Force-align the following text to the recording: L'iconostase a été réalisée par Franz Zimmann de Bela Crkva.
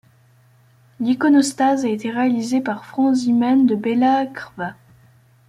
L'iconostase 0.99 1.85
a 1.85 1.87
été 1.89 2.09
réalisée 2.09 2.59
par 2.59 2.87
Franz 2.87 3.13
Zimmann 3.13 3.67
de 3.67 3.75
Bela 3.75 4.25
Crkva. 4.25 4.73